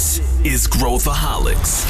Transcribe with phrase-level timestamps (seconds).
[0.00, 1.84] This is Growthaholics.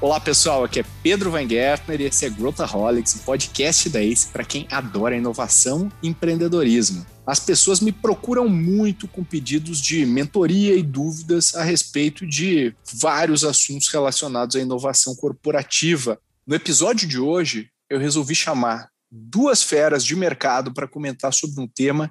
[0.00, 4.28] Olá pessoal, aqui é Pedro Van Gertner e esse é Growthaholics, o podcast da ACE
[4.28, 7.04] para quem adora inovação e empreendedorismo.
[7.26, 13.44] As pessoas me procuram muito com pedidos de mentoria e dúvidas a respeito de vários
[13.44, 16.18] assuntos relacionados à inovação corporativa.
[16.48, 21.68] No episódio de hoje, eu resolvi chamar duas feras de mercado para comentar sobre um
[21.68, 22.10] tema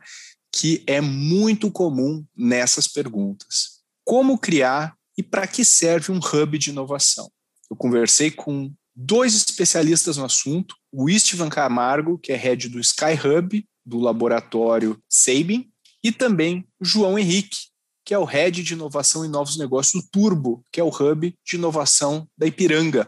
[0.54, 6.70] que é muito comum nessas perguntas: como criar e para que serve um hub de
[6.70, 7.28] inovação?
[7.68, 13.16] eu conversei com dois especialistas no assunto, o Istvan Camargo, que é head do Sky
[13.16, 15.68] Hub, do laboratório Sabin,
[16.04, 17.58] e também João Henrique,
[18.06, 21.34] que é o head de inovação e novos negócios do Turbo, que é o hub
[21.44, 23.08] de inovação da Ipiranga.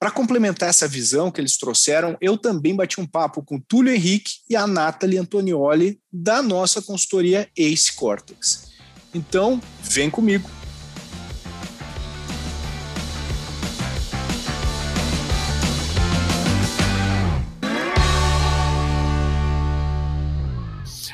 [0.00, 4.30] Para complementar essa visão que eles trouxeram, eu também bati um papo com Túlio Henrique
[4.48, 8.68] e a Nathalie Antonioli, da nossa consultoria Ace Cortex.
[9.12, 10.48] Então, vem comigo.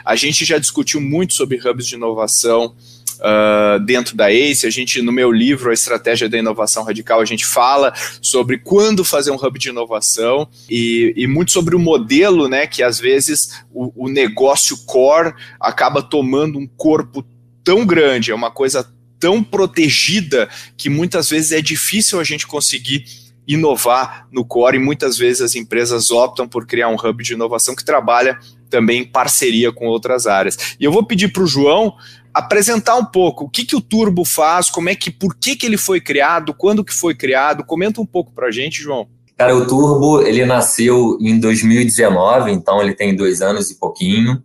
[0.04, 2.76] A gente já discutiu muito sobre hubs de inovação
[3.24, 4.66] uh, dentro da ACE.
[4.66, 9.04] A gente, no meu livro, A Estratégia da Inovação Radical, a gente fala sobre quando
[9.04, 13.64] fazer um hub de inovação e, e muito sobre o modelo, né, que às vezes
[13.72, 17.24] o, o negócio core acaba tomando um corpo
[17.62, 18.86] tão grande, é uma coisa
[19.18, 23.04] tão protegida que muitas vezes é difícil a gente conseguir
[23.46, 27.74] inovar no core e muitas vezes as empresas optam por criar um hub de inovação
[27.74, 28.38] que trabalha
[28.68, 30.76] também em parceria com outras áreas.
[30.80, 31.94] E eu vou pedir para o João
[32.34, 35.64] apresentar um pouco o que, que o Turbo faz, como é que, por que, que
[35.64, 37.64] ele foi criado, quando que foi criado.
[37.64, 39.06] Comenta um pouco para gente, João.
[39.36, 44.42] Cara, o Turbo ele nasceu em 2019, então ele tem dois anos e pouquinho,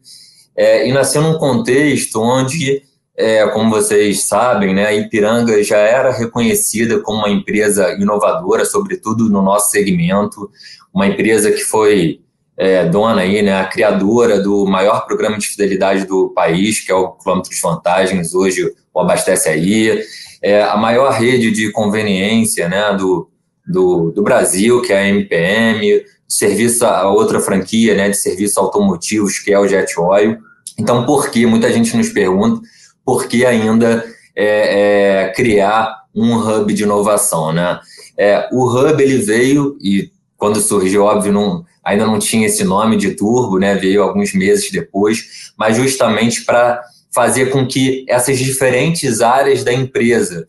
[0.56, 2.82] é, e nasceu num contexto onde,
[3.16, 9.30] é, como vocês sabem, né, a Ipiranga já era reconhecida como uma empresa inovadora, sobretudo
[9.30, 10.50] no nosso segmento,
[10.94, 12.20] uma empresa que foi
[12.60, 16.96] é, dona aí, né, a criadora do maior programa de fidelidade do país, que é
[16.96, 20.04] o Quilômetros Vantagens, hoje o Abastece Aí,
[20.42, 23.30] é, a maior rede de conveniência né, do,
[23.66, 29.40] do, do Brasil, que é a MPM, serviço a outra franquia né, de serviços automotivos,
[29.40, 30.38] que é o Jet Oil.
[30.78, 31.46] Então, por que?
[31.46, 32.62] Muita gente nos pergunta
[33.06, 34.06] por que ainda
[34.36, 37.80] é, é, criar um hub de inovação, né?
[38.18, 42.96] É, o hub ele veio e quando surgiu, óbvio, não, ainda não tinha esse nome
[42.96, 43.76] de turbo, né?
[43.76, 50.46] Veio alguns meses depois, mas justamente para fazer com que essas diferentes áreas da empresa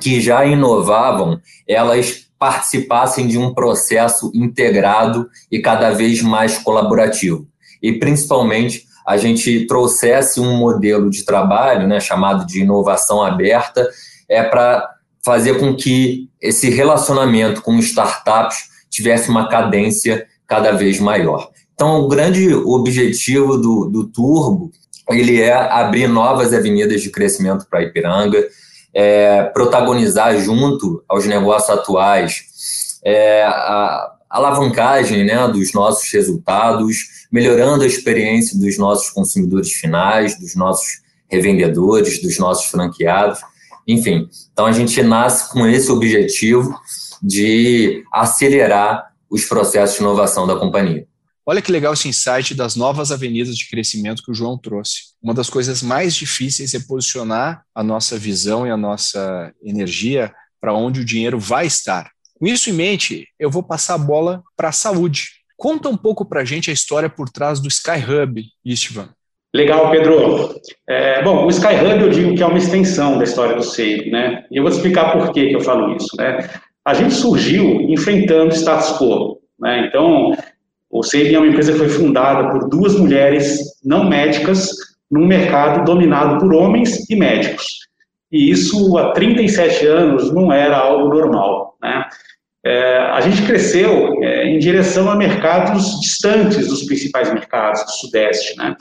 [0.00, 7.46] que já inovavam, elas participassem de um processo integrado e cada vez mais colaborativo.
[7.82, 13.88] E principalmente a gente trouxesse um modelo de trabalho, né, chamado de inovação aberta,
[14.28, 14.88] é para
[15.24, 21.50] fazer com que esse relacionamento com startups tivesse uma cadência cada vez maior.
[21.74, 24.70] Então, o grande objetivo do, do Turbo
[25.10, 28.46] ele é abrir novas avenidas de crescimento para Ipiranga,
[28.94, 37.86] é, protagonizar junto aos negócios atuais é, a alavancagem né, dos nossos resultados, melhorando a
[37.86, 43.40] experiência dos nossos consumidores finais, dos nossos revendedores, dos nossos franqueados,
[43.86, 44.28] enfim.
[44.52, 46.74] Então a gente nasce com esse objetivo
[47.22, 51.06] de acelerar os processos de inovação da companhia.
[51.44, 55.14] Olha que legal esse insight das novas avenidas de crescimento que o João trouxe.
[55.20, 60.74] Uma das coisas mais difíceis é posicionar a nossa visão e a nossa energia para
[60.74, 62.10] onde o dinheiro vai estar.
[62.38, 65.30] Com isso em mente, eu vou passar a bola para a saúde.
[65.56, 69.08] Conta um pouco para a gente a história por trás do Sky Hub, Istvan.
[69.54, 70.54] Legal, Pedro.
[70.88, 74.10] É, bom, o Sky Hub eu digo que é uma extensão da história do SEI,
[74.10, 74.44] né?
[74.50, 76.48] E eu vou explicar por que, que eu falo isso, né?
[76.84, 79.38] A gente surgiu enfrentando o status quo.
[79.58, 79.86] Né?
[79.86, 80.32] Então,
[80.90, 84.70] o Sabin é uma empresa que foi fundada por duas mulheres não médicas
[85.10, 87.64] num mercado dominado por homens e médicos.
[88.30, 91.76] E isso, há 37 anos, não era algo normal.
[91.82, 92.04] Né?
[92.64, 98.56] É, a gente cresceu é, em direção a mercados distantes dos principais mercados do Sudeste.
[98.56, 98.74] Né?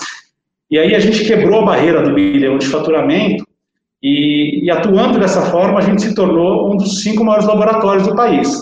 [0.69, 3.45] E aí a gente quebrou a barreira do bilhão de faturamento
[4.01, 8.15] e, e, atuando dessa forma, a gente se tornou um dos cinco maiores laboratórios do
[8.15, 8.59] país.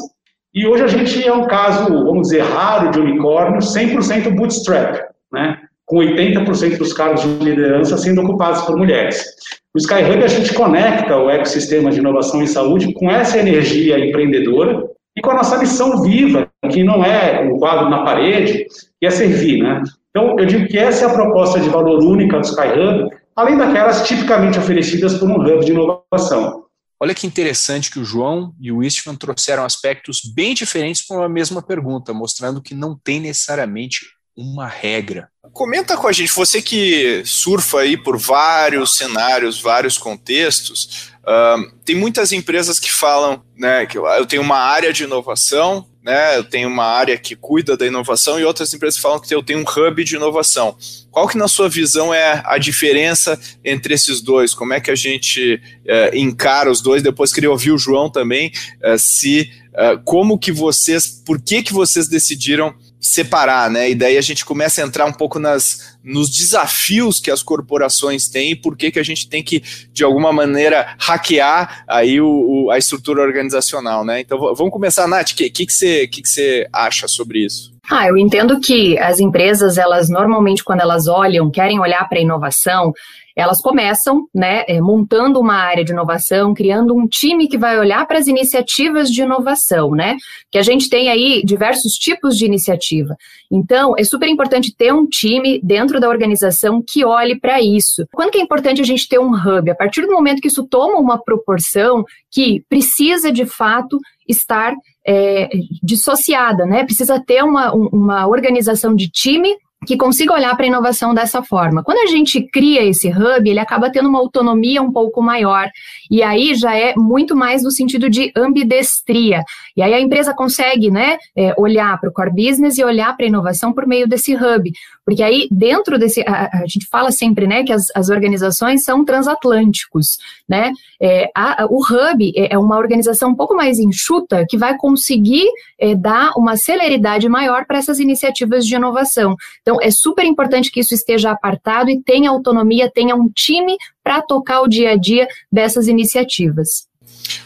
[0.53, 4.99] E hoje a gente é um caso, vamos dizer, raro de unicórnio, 100% bootstrap,
[5.31, 5.59] né?
[5.85, 9.25] com 80% dos cargos de liderança sendo ocupados por mulheres.
[9.73, 14.83] No SkyHub a gente conecta o ecossistema de inovação em saúde com essa energia empreendedora
[15.17, 18.65] e com a nossa missão viva que não é um quadro na parede,
[18.99, 19.81] que é servir, né?
[20.09, 24.07] Então, eu digo que essa é a proposta de valor única do SkyHub, além daquelas
[24.07, 26.65] tipicamente oferecidas por um hub de inovação.
[27.01, 31.29] Olha que interessante que o João e o Istvan trouxeram aspectos bem diferentes para uma
[31.29, 34.01] mesma pergunta, mostrando que não tem necessariamente
[34.35, 35.29] uma regra.
[35.53, 41.95] Comenta com a gente, você que surfa aí por vários cenários, vários contextos, uh, tem
[41.95, 46.69] muitas empresas que falam, né, que eu tenho uma área de inovação, né, eu tenho
[46.69, 50.03] uma área que cuida da inovação e outras empresas falam que eu tenho um hub
[50.03, 50.75] de inovação.
[51.11, 54.53] Qual que na sua visão é a diferença entre esses dois?
[54.53, 57.03] Como é que a gente uh, encara os dois?
[57.03, 58.51] Depois queria ouvir o João também,
[58.83, 63.91] uh, se uh, como que vocês, por que que vocês decidiram separar, né?
[63.91, 68.27] E daí a gente começa a entrar um pouco nas, nos desafios que as corporações
[68.27, 69.63] têm e por que, que a gente tem que,
[69.93, 72.27] de alguma maneira, hackear aí o,
[72.65, 74.19] o a estrutura organizacional, né?
[74.19, 77.78] Então vamos começar, Nath, o que, que, que, você, que, que você acha sobre isso?
[77.91, 82.21] Ah, eu entendo que as empresas, elas normalmente, quando elas olham, querem olhar para a
[82.21, 82.93] inovação,
[83.35, 88.05] elas começam, né, é, montando uma área de inovação, criando um time que vai olhar
[88.05, 90.17] para as iniciativas de inovação, né?
[90.51, 93.15] Que a gente tem aí diversos tipos de iniciativa.
[93.49, 98.05] Então, é super importante ter um time dentro da organização que olhe para isso.
[98.11, 99.71] Quando que é importante a gente ter um hub?
[99.71, 103.97] A partir do momento que isso toma uma proporção que precisa de fato
[104.27, 104.73] estar
[105.07, 105.49] é,
[105.83, 106.83] dissociada, né?
[106.83, 109.55] Precisa ter uma, uma organização de time
[109.85, 111.83] que consiga olhar para a inovação dessa forma.
[111.83, 115.69] Quando a gente cria esse hub, ele acaba tendo uma autonomia um pouco maior,
[116.11, 119.43] e aí já é muito mais no sentido de ambidestria.
[119.79, 123.25] E aí a empresa consegue né, é, olhar para o core business e olhar para
[123.25, 124.69] a inovação por meio desse hub.
[125.05, 126.21] Porque aí, dentro desse.
[126.27, 130.17] A, a gente fala sempre né, que as, as organizações são transatlânticos.
[130.49, 130.73] Né?
[131.01, 135.47] É, a, o hub é, é uma organização um pouco mais enxuta que vai conseguir
[135.79, 139.33] é, dar uma celeridade maior para essas iniciativas de inovação.
[139.61, 144.21] Então, é super importante que isso esteja apartado e tenha autonomia, tenha um time para
[144.21, 146.88] tocar o dia a dia dessas iniciativas.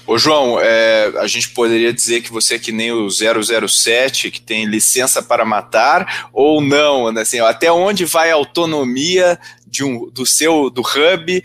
[0.06, 4.42] Ô João, é, a gente poderia dizer que você é que nem o 007, que
[4.42, 7.12] tem licença para matar, ou não?
[7.12, 7.22] Né?
[7.22, 11.38] Assim, até onde vai a autonomia de um, do seu do hub?
[11.38, 11.44] Uh,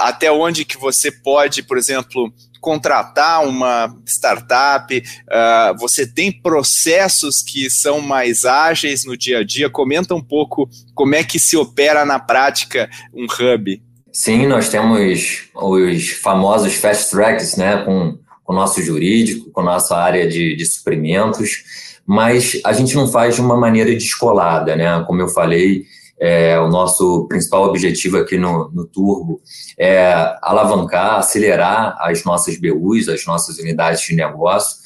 [0.00, 4.96] até onde que você pode, por exemplo, contratar uma startup?
[4.96, 9.70] Uh, você tem processos que são mais ágeis no dia a dia?
[9.70, 13.82] Comenta um pouco como é que se opera na prática um hub.
[14.12, 19.96] Sim, nós temos os famosos fast tracks, né, com, o nosso jurídico, com a nossa
[19.96, 21.64] área de, de suprimentos,
[22.06, 25.02] mas a gente não faz de uma maneira descolada, né?
[25.06, 25.86] Como eu falei,
[26.20, 29.40] é, o nosso principal objetivo aqui no, no Turbo
[29.78, 30.12] é
[30.42, 34.76] alavancar, acelerar as nossas BUs, as nossas unidades de negócio.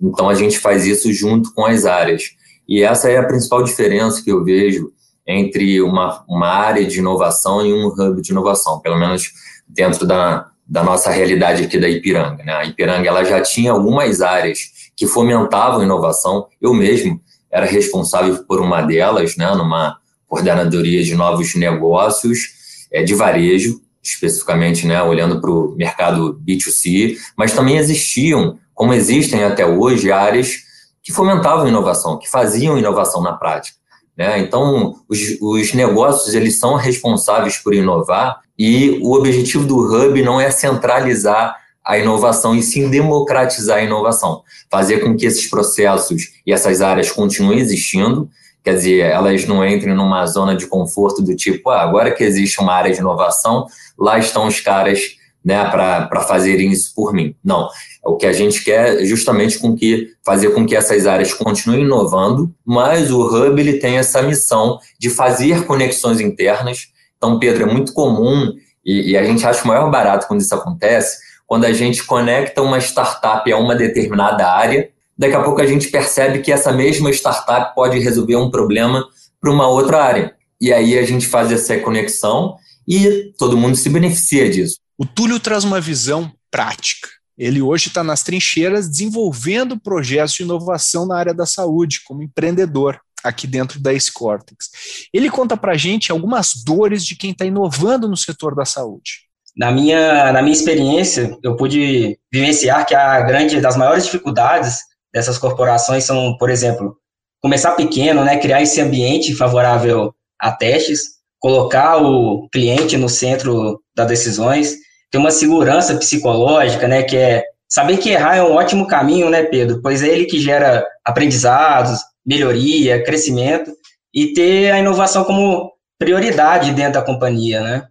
[0.00, 2.30] Então, a gente faz isso junto com as áreas.
[2.68, 4.92] E essa é a principal diferença que eu vejo
[5.26, 9.32] entre uma, uma área de inovação e um hub de inovação, pelo menos
[9.66, 12.44] dentro da, da nossa realidade aqui da Ipiranga.
[12.44, 12.52] Né?
[12.52, 14.58] A Ipiranga ela já tinha algumas áreas
[14.96, 16.46] que fomentavam inovação.
[16.60, 17.20] Eu mesmo
[17.50, 24.86] era responsável por uma delas, né, numa coordenadoria de novos negócios é, de varejo, especificamente
[24.86, 30.64] né, olhando para o mercado B2C, mas também existiam, como existem até hoje, áreas
[31.02, 33.78] que fomentavam inovação, que faziam inovação na prática.
[34.16, 34.38] Né?
[34.38, 40.40] Então, os, os negócios eles são responsáveis por inovar e o objetivo do Hub não
[40.40, 46.52] é centralizar a inovação e sim democratizar a inovação, fazer com que esses processos e
[46.52, 48.28] essas áreas continuem existindo,
[48.64, 52.60] quer dizer, elas não entrem numa zona de conforto do tipo, ah, agora que existe
[52.60, 55.15] uma área de inovação, lá estão os caras
[55.46, 57.32] né, para fazerem isso por mim.
[57.44, 57.68] Não,
[58.04, 61.82] o que a gente quer é justamente com que fazer com que essas áreas continuem
[61.82, 66.88] inovando, mas o Hub ele tem essa missão de fazer conexões internas.
[67.16, 68.52] Então, Pedro, é muito comum
[68.84, 72.60] e, e a gente acha o maior barato quando isso acontece, quando a gente conecta
[72.60, 77.08] uma startup a uma determinada área, daqui a pouco a gente percebe que essa mesma
[77.10, 79.06] startup pode resolver um problema
[79.40, 80.34] para uma outra área.
[80.60, 82.56] E aí a gente faz essa conexão
[82.88, 84.84] e todo mundo se beneficia disso.
[84.98, 87.08] O Túlio traz uma visão prática.
[87.36, 92.98] Ele hoje está nas trincheiras desenvolvendo projetos de inovação na área da saúde, como empreendedor
[93.22, 94.70] aqui dentro da Cortex.
[95.12, 99.26] Ele conta para a gente algumas dores de quem está inovando no setor da saúde.
[99.56, 104.78] Na minha, na minha experiência, eu pude vivenciar que a grande das maiores dificuldades
[105.12, 106.96] dessas corporações são, por exemplo,
[107.42, 114.08] começar pequeno, né, criar esse ambiente favorável a testes, colocar o cliente no centro das
[114.08, 114.76] decisões,
[115.10, 119.42] ter uma segurança psicológica, né, que é saber que errar é um ótimo caminho, né,
[119.42, 119.80] Pedro?
[119.82, 123.72] Pois é ele que gera aprendizados, melhoria, crescimento
[124.12, 127.86] e ter a inovação como prioridade dentro da companhia, né?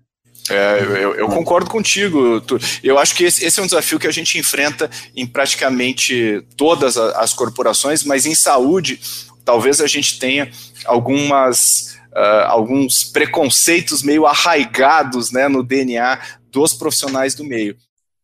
[0.50, 2.42] É, eu, eu, concordo contigo.
[2.84, 6.98] Eu acho que esse, esse, é um desafio que a gente enfrenta em praticamente todas
[6.98, 9.00] as corporações, mas em saúde,
[9.44, 10.52] talvez a gente tenha
[10.86, 16.20] algumas, uh, alguns preconceitos meio arraigados né, no DNA
[16.56, 17.76] dos profissionais do meio.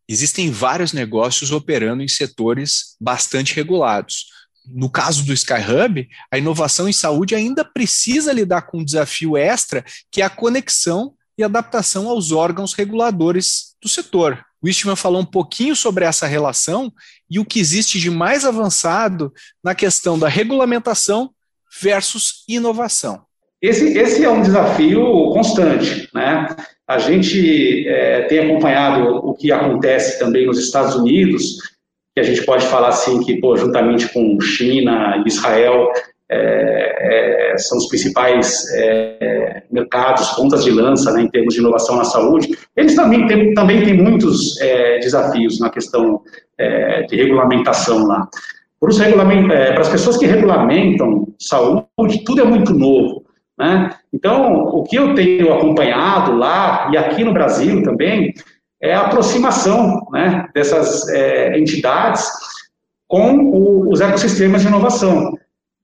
[0.07, 4.27] Existem vários negócios operando em setores bastante regulados.
[4.65, 9.83] No caso do Skyhub, a inovação em saúde ainda precisa lidar com um desafio extra,
[10.09, 14.41] que é a conexão e adaptação aos órgãos reguladores do setor.
[14.61, 16.93] O Eastman falou um pouquinho sobre essa relação
[17.29, 21.31] e o que existe de mais avançado na questão da regulamentação
[21.81, 23.25] versus inovação.
[23.61, 26.47] Esse, esse é um desafio constante, né?
[26.91, 31.55] A gente é, tem acompanhado o que acontece também nos Estados Unidos,
[32.13, 35.89] que a gente pode falar assim que, pô, juntamente com China e Israel,
[36.29, 41.95] é, é, são os principais é, mercados, pontas de lança né, em termos de inovação
[41.95, 46.21] na saúde, eles também têm, também têm muitos é, desafios na questão
[46.57, 48.27] é, de regulamentação lá.
[48.81, 48.93] Para,
[49.71, 53.24] para as pessoas que regulamentam saúde, tudo é muito novo.
[53.62, 53.96] Né?
[54.12, 58.34] Então, o que eu tenho acompanhado lá e aqui no Brasil também
[58.82, 62.27] é a aproximação né, dessas é, entidades
[63.08, 65.38] com o, os ecossistemas de inovação.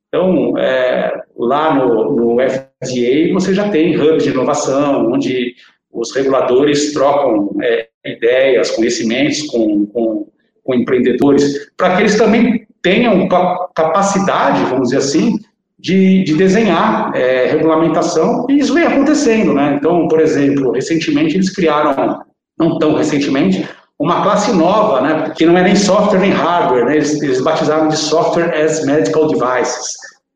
[0.07, 5.53] Então, é, lá no, no FDA, você já tem hubs de inovação, onde
[5.91, 10.27] os reguladores trocam é, ideias, conhecimentos com, com,
[10.63, 13.27] com empreendedores, para que eles também tenham
[13.75, 15.37] capacidade, vamos dizer assim,
[15.79, 19.75] de, de desenhar é, regulamentação, e isso vem acontecendo, né?
[19.77, 22.23] Então, por exemplo, recentemente eles criaram,
[22.57, 23.67] não tão recentemente,
[23.99, 27.87] uma classe nova, né, que não é nem software nem hardware, né, eles, eles batizaram
[27.87, 29.93] de Software as Medical Devices.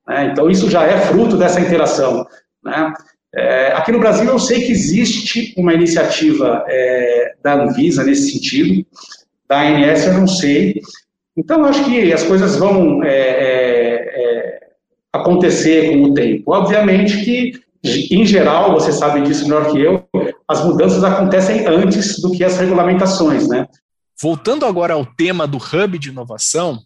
[0.07, 2.25] Né, então, isso já é fruto dessa interação.
[2.63, 2.93] Né.
[3.33, 8.85] É, aqui no Brasil, eu sei que existe uma iniciativa é, da Anvisa nesse sentido,
[9.47, 10.81] da ANS eu não sei.
[11.37, 14.59] Então, acho que as coisas vão é, é, é,
[15.13, 16.53] acontecer com o tempo.
[16.53, 20.07] Obviamente que, em geral, você sabe disso melhor que eu,
[20.47, 23.67] as mudanças acontecem antes do que as regulamentações, né?
[24.21, 26.79] Voltando agora ao tema do hub de inovação,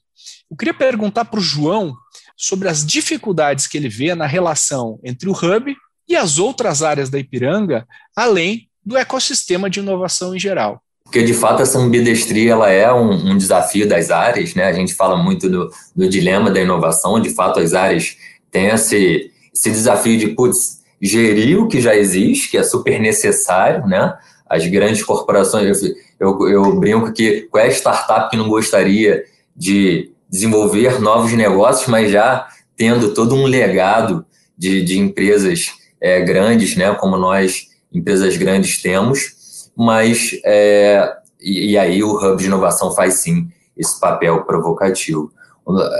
[0.50, 1.94] eu queria perguntar para o João
[2.38, 5.76] sobre as dificuldades que ele vê na relação entre o hub
[6.08, 10.82] e as outras áreas da Ipiranga, além do ecossistema de inovação em geral.
[11.06, 14.66] Porque, de fato, essa ambidestria ela é um, um desafio das áreas, né?
[14.66, 18.18] A gente fala muito do, do dilema da inovação, de fato, as áreas
[18.52, 23.86] têm esse, esse desafio de, putz, gerir o que já existe, que é super necessário,
[23.86, 24.18] né?
[24.50, 29.24] As grandes corporações, eu, eu, eu brinco que qual é a startup que não gostaria
[29.56, 34.26] de desenvolver novos negócios, mas já tendo todo um legado
[34.58, 35.72] de, de empresas
[36.02, 36.94] é, grandes, né?
[36.96, 39.35] Como nós, empresas grandes, temos,
[39.76, 45.32] mas é, e, e aí o Hub de Inovação faz sim esse papel provocativo.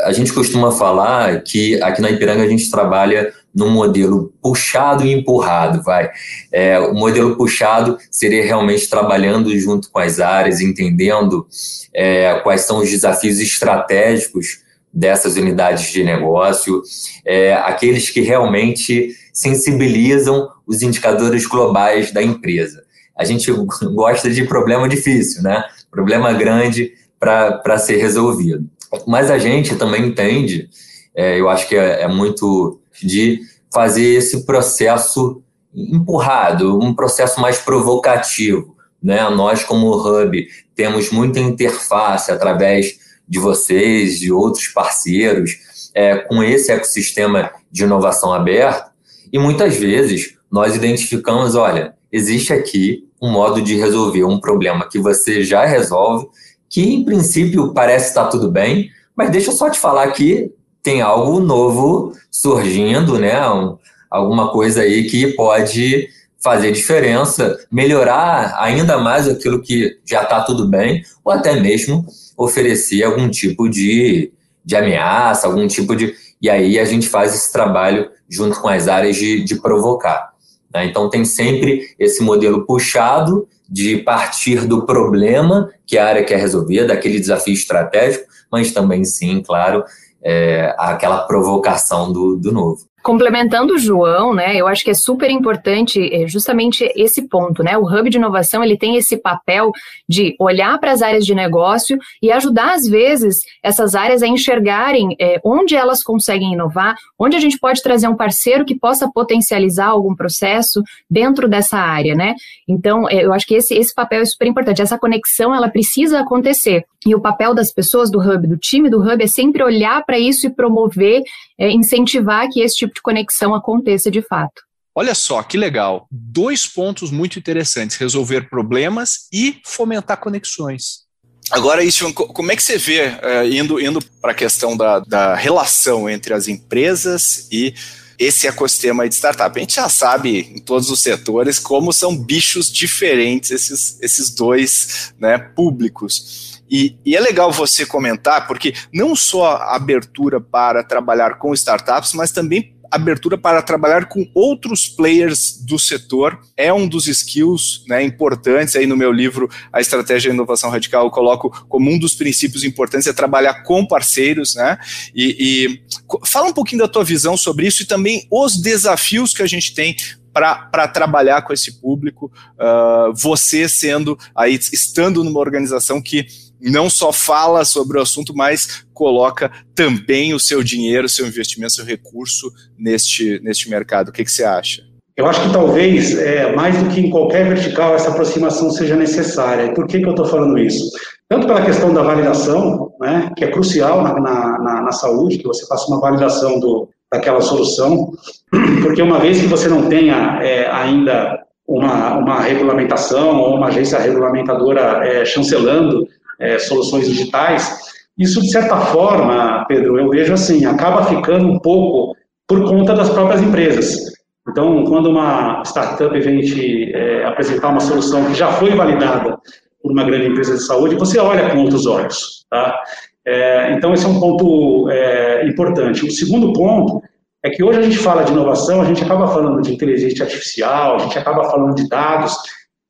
[0.04, 5.12] A gente costuma falar que aqui na Ipiranga a gente trabalha num modelo puxado e
[5.12, 6.12] empurrado, vai.
[6.52, 11.48] É, o modelo puxado seria realmente trabalhando junto com as áreas, entendendo
[11.94, 14.64] é, quais são os desafios estratégicos
[14.94, 16.82] dessas unidades de negócio,
[17.26, 22.85] é, aqueles que realmente sensibilizam os indicadores globais da empresa.
[23.18, 23.52] A gente
[23.94, 25.64] gosta de problema difícil, né?
[25.90, 28.68] Problema grande para ser resolvido.
[29.08, 30.70] Mas a gente também entende,
[31.16, 33.42] é, eu acho que é, é muito de
[33.74, 35.42] fazer esse processo
[35.74, 38.76] empurrado, um processo mais provocativo.
[39.02, 39.28] Né?
[39.30, 46.72] Nós, como Hub, temos muita interface através de vocês, de outros parceiros, é, com esse
[46.72, 48.92] ecossistema de inovação aberto,
[49.32, 54.98] e muitas vezes nós identificamos: olha, existe aqui um modo de resolver um problema que
[54.98, 56.28] você já resolve,
[56.70, 60.50] que em princípio parece estar tudo bem, mas deixa eu só te falar que
[60.82, 63.46] tem algo novo surgindo, né?
[63.50, 63.78] Um,
[64.10, 66.08] alguma coisa aí que pode
[66.42, 72.06] fazer diferença, melhorar ainda mais aquilo que já está tudo bem, ou até mesmo
[72.38, 74.32] oferecer algum tipo de,
[74.64, 76.14] de ameaça, algum tipo de.
[76.42, 80.35] E aí a gente faz esse trabalho junto com as áreas de, de provocar.
[80.76, 80.86] Né?
[80.86, 86.86] Então tem sempre esse modelo puxado de partir do problema que a área quer resolver,
[86.86, 89.84] daquele desafio estratégico, mas também sim, claro,
[90.22, 92.86] é, aquela provocação do, do novo.
[93.06, 97.78] Complementando o João, né, eu acho que é super importante é, justamente esse ponto, né?
[97.78, 99.72] O Hub de Inovação, ele tem esse papel
[100.10, 105.16] de olhar para as áreas de negócio e ajudar, às vezes, essas áreas a enxergarem
[105.22, 109.90] é, onde elas conseguem inovar, onde a gente pode trazer um parceiro que possa potencializar
[109.90, 112.34] algum processo dentro dessa área, né?
[112.68, 114.82] Então, é, eu acho que esse, esse papel é super importante.
[114.82, 116.84] Essa conexão, ela precisa acontecer.
[117.06, 120.18] E o papel das pessoas do Hub, do time do Hub, é sempre olhar para
[120.18, 121.22] isso e promover,
[121.60, 124.62] é, incentivar que esse tipo de conexão aconteça de fato.
[124.94, 126.08] Olha só que legal.
[126.10, 131.06] Dois pontos muito interessantes: resolver problemas e fomentar conexões.
[131.52, 135.36] Agora, isso, como é que você vê, uh, indo, indo para a questão da, da
[135.36, 137.76] relação entre as empresas e
[138.18, 139.56] esse ecossistema de startup?
[139.56, 145.14] A gente já sabe em todos os setores como são bichos diferentes esses, esses dois
[145.20, 146.55] né, públicos.
[146.70, 152.32] E, e, é legal você comentar, porque não só abertura para trabalhar com startups, mas
[152.32, 158.76] também abertura para trabalhar com outros players do setor é um dos skills né, importantes.
[158.76, 162.64] Aí no meu livro, A Estratégia de Inovação Radical, eu coloco como um dos princípios
[162.64, 164.56] importantes é trabalhar com parceiros.
[164.56, 164.78] Né,
[165.14, 169.44] e, e fala um pouquinho da tua visão sobre isso e também os desafios que
[169.44, 169.96] a gente tem
[170.34, 176.28] para trabalhar com esse público, uh, você sendo aí, estando numa organização que
[176.62, 181.86] não só fala sobre o assunto, mas coloca também o seu dinheiro, seu investimento, seu
[181.86, 184.10] recurso neste, neste mercado.
[184.10, 184.84] O que, que você acha?
[185.18, 189.74] Eu acho que talvez, é, mais do que em qualquer vertical, essa aproximação seja necessária.
[189.74, 190.90] Por que, que eu estou falando isso?
[191.30, 195.66] Tanto pela questão da validação, né, que é crucial na, na, na, saúde, que você
[195.68, 198.12] faça uma validação do, daquela solução,
[198.84, 203.98] porque uma vez que você não tenha é, ainda uma, uma regulamentação ou uma agência
[203.98, 206.08] regulamentadora é, chancelando
[206.40, 212.16] é, soluções digitais, isso, de certa forma, Pedro, eu vejo assim, acaba ficando um pouco
[212.48, 214.14] por conta das próprias empresas.
[214.50, 219.38] Então, quando uma startup vem te é, apresentar uma solução que já foi validada
[219.82, 222.46] por uma grande empresa de saúde, você olha com outros olhos.
[222.50, 222.80] Tá?
[223.26, 226.06] É, então, esse é um ponto é, importante.
[226.06, 227.02] O segundo ponto
[227.44, 230.96] é que hoje a gente fala de inovação, a gente acaba falando de inteligência artificial,
[230.96, 232.36] a gente acaba falando de dados,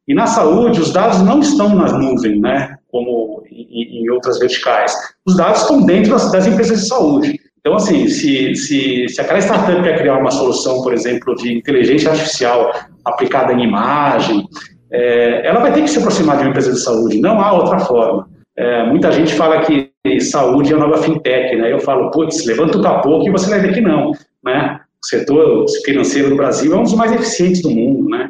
[0.07, 2.77] e na saúde os dados não estão na nuvem, né?
[2.91, 4.93] Como em, em outras verticais.
[5.25, 7.39] Os dados estão dentro das, das empresas de saúde.
[7.59, 12.11] Então, assim, se, se, se aquela startup quer criar uma solução, por exemplo, de inteligência
[12.11, 12.71] artificial
[13.03, 14.45] aplicada em imagem,
[14.91, 17.79] é, ela vai ter que se aproximar de uma empresa de saúde, não há outra
[17.79, 18.29] forma.
[18.55, 21.71] É, muita gente fala que saúde é a nova fintech, né?
[21.71, 24.11] Eu falo, putz, levanta o capô que você vai ver que não,
[24.43, 24.79] né?
[25.03, 28.29] O setor financeiro do Brasil é um dos mais eficientes do mundo, né?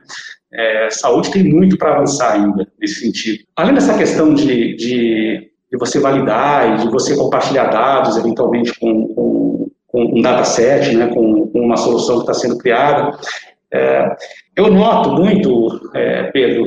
[0.57, 3.43] É, saúde tem muito para avançar ainda nesse sentido.
[3.55, 9.07] Além dessa questão de, de, de, você validar e de você compartilhar dados, eventualmente com,
[9.09, 13.17] com, com um dataset, né, com, com, uma solução que está sendo criada,
[13.73, 14.15] é,
[14.55, 16.65] eu noto muito, é, Pedro,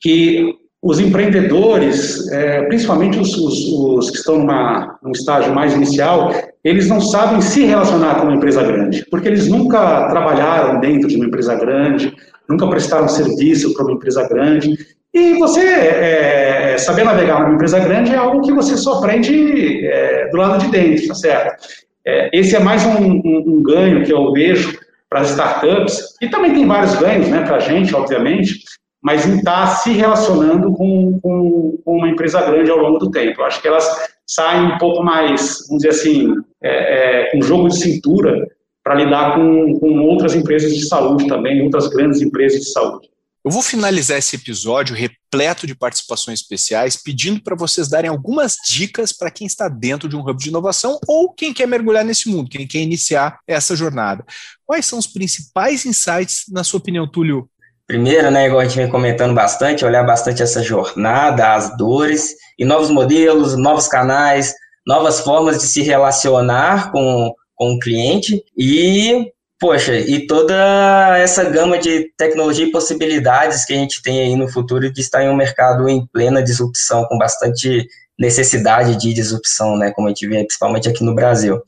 [0.00, 6.30] que os empreendedores, é, principalmente os, os, os, que estão numa, num estágio mais inicial,
[6.62, 11.16] eles não sabem se relacionar com uma empresa grande, porque eles nunca trabalharam dentro de
[11.16, 12.14] uma empresa grande,
[12.48, 14.76] nunca prestaram serviço para uma empresa grande.
[15.12, 20.28] E você é, saber navegar numa empresa grande é algo que você só aprende é,
[20.28, 21.66] do lado de dentro, tá certo?
[22.06, 26.28] É, esse é mais um, um, um, ganho que eu vejo para as startups, e
[26.28, 28.60] também tem vários ganhos né, para a gente, obviamente,
[29.02, 33.10] mas em estar tá se relacionando com, com, com, uma empresa grande ao longo do
[33.10, 33.40] tempo.
[33.40, 37.68] Eu acho que elas saem um pouco mais, vamos dizer assim, é, é, com jogo
[37.68, 38.46] de cintura
[38.82, 43.10] para lidar com, com outras empresas de saúde também, outras grandes empresas de saúde.
[43.44, 49.12] Eu vou finalizar esse episódio repleto de participações especiais, pedindo para vocês darem algumas dicas
[49.12, 52.50] para quem está dentro de um hub de inovação ou quem quer mergulhar nesse mundo,
[52.50, 54.24] quem quer iniciar essa jornada.
[54.64, 57.49] Quais são os principais insights, na sua opinião, Túlio?
[57.90, 62.64] Primeiro, né, igual a gente vem comentando bastante, olhar bastante essa jornada, as dores e
[62.64, 64.54] novos modelos, novos canais,
[64.86, 71.78] novas formas de se relacionar com, com o cliente e, poxa, e toda essa gama
[71.78, 75.34] de tecnologia e possibilidades que a gente tem aí no futuro de estar em um
[75.34, 80.88] mercado em plena disrupção, com bastante necessidade de disrupção, né, como a gente vê principalmente
[80.88, 81.60] aqui no Brasil.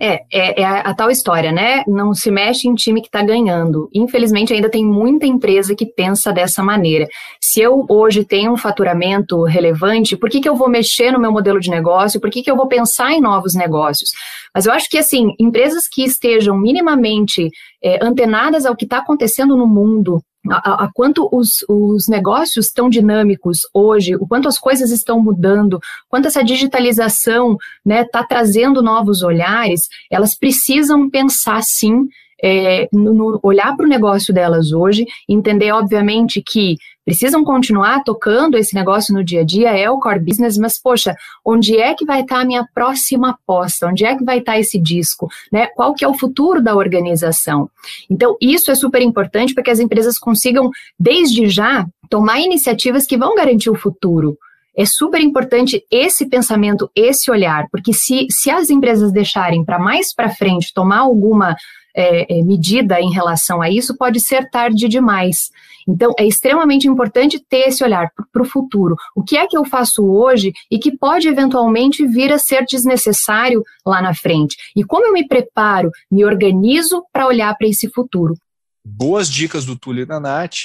[0.00, 1.82] É, é, é a, a, tal história, né?
[1.86, 3.88] Não se mexe em time que está ganhando.
[3.92, 7.06] Infelizmente, ainda tem muita empresa que pensa dessa maneira.
[7.40, 11.32] Se eu hoje tenho um faturamento relevante, por que, que eu vou mexer no meu
[11.32, 12.20] modelo de negócio?
[12.20, 14.10] Por que, que eu vou pensar em novos negócios?
[14.54, 17.48] Mas eu acho que, assim, empresas que estejam minimamente
[17.82, 22.88] é, antenadas ao que está acontecendo no mundo, a, a, quanto os, os negócios estão
[22.88, 28.82] dinâmicos hoje, o quanto as coisas estão mudando, quanto essa digitalização está né, tá trazendo
[28.82, 32.08] novos olhares, elas precisam pensar sim
[32.42, 38.58] é, no, no olhar para o negócio delas hoje, entender, obviamente, que precisam continuar tocando
[38.58, 42.04] esse negócio no dia a dia, é o core business, mas, poxa, onde é que
[42.04, 43.86] vai estar tá a minha próxima aposta?
[43.86, 45.26] Onde é que vai estar tá esse disco?
[45.50, 45.68] Né?
[45.68, 47.70] Qual que é o futuro da organização?
[48.10, 50.70] Então, isso é super importante para que as empresas consigam,
[51.00, 54.36] desde já, tomar iniciativas que vão garantir o futuro.
[54.76, 60.14] É super importante esse pensamento, esse olhar, porque se, se as empresas deixarem para mais
[60.14, 61.56] para frente tomar alguma
[61.98, 65.50] é, é, medida em relação a isso, pode ser tarde demais.
[65.86, 68.94] Então, é extremamente importante ter esse olhar para o futuro.
[69.16, 73.64] O que é que eu faço hoje e que pode eventualmente vir a ser desnecessário
[73.84, 74.56] lá na frente?
[74.76, 78.36] E como eu me preparo, me organizo para olhar para esse futuro?
[78.84, 80.56] Boas dicas do Túlio e da Nath.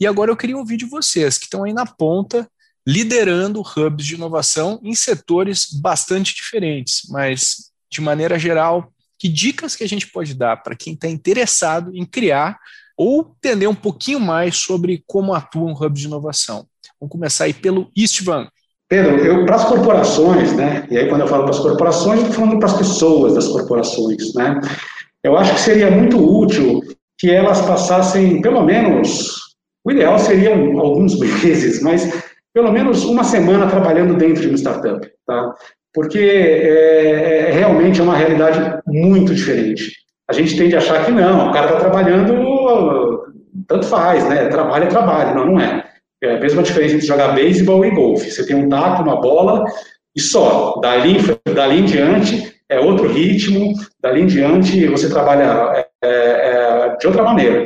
[0.00, 2.48] E agora eu queria ouvir de vocês, que estão aí na ponta
[2.86, 8.90] liderando hubs de inovação em setores bastante diferentes, mas de maneira geral,
[9.22, 12.58] que dicas que a gente pode dar para quem está interessado em criar
[12.96, 16.66] ou entender um pouquinho mais sobre como atua um hub de inovação?
[17.00, 18.48] Vamos começar aí pelo Istvan.
[18.88, 20.88] Pedro, para as corporações, né?
[20.90, 24.34] E aí quando eu falo para as corporações, estou falando para as pessoas das corporações,
[24.34, 24.60] né?
[25.22, 26.80] Eu acho que seria muito útil
[27.16, 29.36] que elas passassem pelo menos,
[29.84, 35.08] o ideal seria alguns meses, mas pelo menos uma semana trabalhando dentro de uma startup,
[35.24, 35.54] tá?
[35.94, 39.92] Porque é, é, realmente é uma realidade muito diferente.
[40.28, 43.32] A gente tende a achar que não, o cara está trabalhando,
[43.66, 44.48] tanto faz, né?
[44.48, 45.84] Trabalho é trabalho, não, não é.
[46.22, 48.30] É a mesma diferença entre jogar beisebol e golfe.
[48.30, 49.64] Você tem um taco, uma bola
[50.16, 50.78] e só.
[50.80, 51.18] Dali,
[51.52, 57.06] dali em diante é outro ritmo, dali em diante você trabalha é, é, é de
[57.06, 57.64] outra maneira.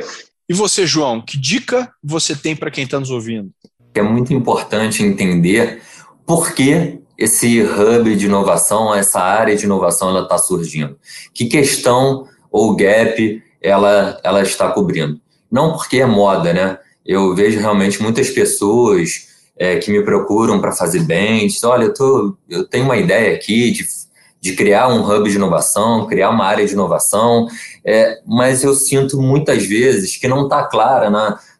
[0.49, 3.51] E você, João, que dica você tem para quem está nos ouvindo?
[3.99, 5.81] é muito importante entender
[6.25, 10.97] por que esse hub de inovação, essa área de inovação, ela está surgindo.
[11.33, 15.19] Que questão ou gap ela, ela está cobrindo?
[15.51, 16.77] Não porque é moda, né?
[17.05, 19.27] Eu vejo realmente muitas pessoas
[19.57, 23.35] é, que me procuram para fazer bem, dizem, olha, eu, tô, eu tenho uma ideia
[23.35, 23.87] aqui de,
[24.39, 27.47] de criar um hub de inovação, criar uma área de inovação,
[27.83, 31.09] é, mas eu sinto muitas vezes que não está clara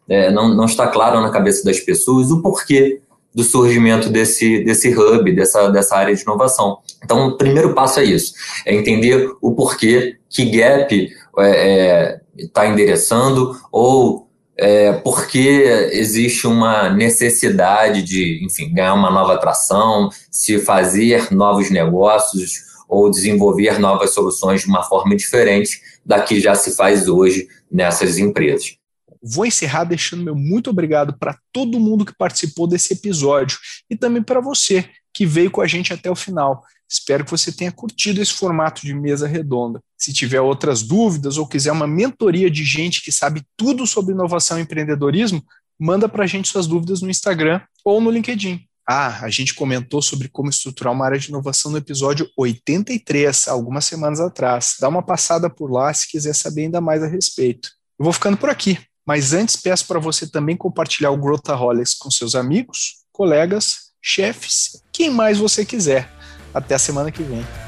[0.08, 3.00] é, não, não está claro na cabeça das pessoas o porquê
[3.34, 6.78] do surgimento desse, desse hub, dessa, dessa área de inovação.
[7.04, 8.32] Então, o primeiro passo é isso,
[8.66, 12.20] é entender o porquê, que gap está é, é,
[12.52, 20.58] tá endereçando ou é, porque existe uma necessidade de, enfim, ganhar uma nova atração, se
[20.58, 26.74] fazer novos negócios ou desenvolver novas soluções de uma forma diferente da que já se
[26.74, 28.77] faz hoje nessas empresas.
[29.22, 33.58] Vou encerrar deixando meu muito obrigado para todo mundo que participou desse episódio
[33.90, 36.64] e também para você que veio com a gente até o final.
[36.88, 39.80] Espero que você tenha curtido esse formato de mesa redonda.
[39.96, 44.58] Se tiver outras dúvidas ou quiser uma mentoria de gente que sabe tudo sobre inovação
[44.58, 45.44] e empreendedorismo,
[45.78, 48.64] manda para a gente suas dúvidas no Instagram ou no LinkedIn.
[48.90, 53.84] Ah, a gente comentou sobre como estruturar uma área de inovação no episódio 83, algumas
[53.84, 54.76] semanas atrás.
[54.80, 57.68] Dá uma passada por lá se quiser saber ainda mais a respeito.
[57.98, 58.78] Eu vou ficando por aqui.
[59.08, 65.08] Mas antes peço para você também compartilhar o Growthaholics com seus amigos, colegas, chefes, quem
[65.08, 66.12] mais você quiser.
[66.52, 67.67] Até a semana que vem.